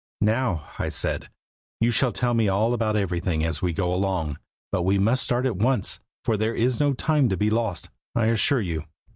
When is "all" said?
2.49-2.73